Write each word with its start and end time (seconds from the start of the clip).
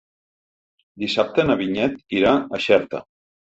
Dissabte 1.03 1.45
na 1.51 1.59
Vinyet 1.61 2.01
irà 2.23 2.35
a 2.59 2.65
Xerta. 2.67 3.07